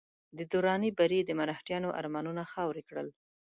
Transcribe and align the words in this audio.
د 0.37 0.39
دراني 0.51 0.89
بري 0.97 1.19
د 1.25 1.31
مرهټیانو 1.39 1.89
ارمانونه 1.99 2.41
خاورې 2.51 2.83
کړل. 2.89 3.07